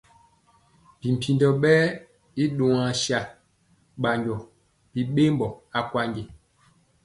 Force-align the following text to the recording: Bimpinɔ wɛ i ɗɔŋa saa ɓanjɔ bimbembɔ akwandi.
Bimpinɔ 0.99 1.47
wɛ 1.61 1.73
i 2.41 2.43
ɗɔŋa 2.55 2.85
saa 3.03 3.25
ɓanjɔ 4.01 4.35
bimbembɔ 4.93 5.47
akwandi. 5.77 6.21